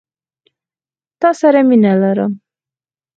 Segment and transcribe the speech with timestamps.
[1.21, 2.31] تا سره مينه لرم.